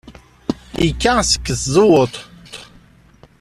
Yekka 0.85 1.11
seg 1.31 1.45
tzewwut. 1.47 2.15